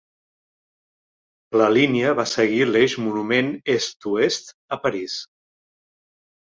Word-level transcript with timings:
La 1.61 1.67
línia 1.75 2.15
va 2.21 2.27
seguir 2.33 2.65
l'eix 2.71 2.97
monument 3.05 3.55
est-oest 3.77 4.53
a 4.79 4.83
París. 4.89 5.23